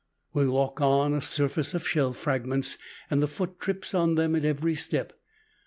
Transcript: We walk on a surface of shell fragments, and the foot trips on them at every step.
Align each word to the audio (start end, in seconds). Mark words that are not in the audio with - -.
We 0.33 0.47
walk 0.47 0.81
on 0.81 1.13
a 1.13 1.21
surface 1.21 1.75
of 1.75 1.87
shell 1.87 2.11
fragments, 2.11 2.79
and 3.11 3.21
the 3.21 3.27
foot 3.27 3.59
trips 3.59 3.93
on 3.93 4.15
them 4.15 4.35
at 4.35 4.43
every 4.45 4.73
step. 4.73 5.13